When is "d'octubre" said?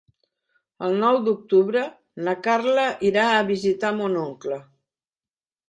1.27-1.83